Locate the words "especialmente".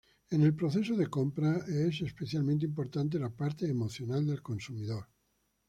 2.01-2.65